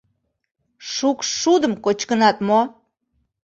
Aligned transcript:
Шукшшудым 0.93 1.73
кочкынат 1.83 2.37
мо? 2.47 2.61